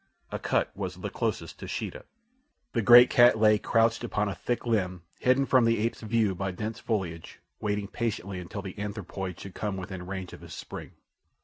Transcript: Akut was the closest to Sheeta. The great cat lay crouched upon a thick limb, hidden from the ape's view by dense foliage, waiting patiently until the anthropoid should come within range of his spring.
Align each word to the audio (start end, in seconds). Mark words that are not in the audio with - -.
Akut 0.31 0.75
was 0.75 0.95
the 0.95 1.11
closest 1.11 1.59
to 1.59 1.67
Sheeta. 1.67 2.05
The 2.73 2.81
great 2.81 3.11
cat 3.11 3.37
lay 3.37 3.59
crouched 3.59 4.03
upon 4.03 4.29
a 4.29 4.33
thick 4.33 4.65
limb, 4.65 5.03
hidden 5.19 5.45
from 5.45 5.63
the 5.63 5.77
ape's 5.77 6.01
view 6.01 6.33
by 6.33 6.49
dense 6.49 6.79
foliage, 6.79 7.39
waiting 7.59 7.87
patiently 7.87 8.39
until 8.39 8.63
the 8.63 8.79
anthropoid 8.79 9.39
should 9.39 9.53
come 9.53 9.77
within 9.77 10.07
range 10.07 10.33
of 10.33 10.41
his 10.41 10.55
spring. 10.55 10.93